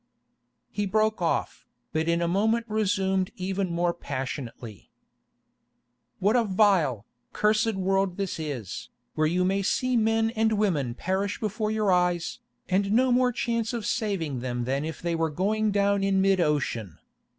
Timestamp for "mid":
16.19-16.39